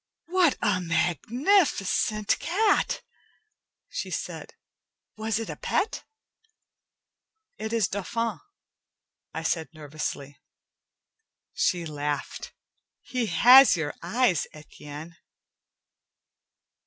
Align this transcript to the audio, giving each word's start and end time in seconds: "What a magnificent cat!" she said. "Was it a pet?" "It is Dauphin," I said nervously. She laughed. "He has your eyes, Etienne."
"What 0.25 0.57
a 0.63 0.81
magnificent 0.81 2.39
cat!" 2.39 3.03
she 3.87 4.09
said. 4.09 4.55
"Was 5.15 5.37
it 5.37 5.47
a 5.47 5.55
pet?" 5.55 6.05
"It 7.59 7.71
is 7.71 7.87
Dauphin," 7.87 8.39
I 9.31 9.43
said 9.43 9.69
nervously. 9.75 10.39
She 11.53 11.85
laughed. 11.85 12.51
"He 13.03 13.27
has 13.27 13.77
your 13.77 13.93
eyes, 14.01 14.47
Etienne." 14.53 15.17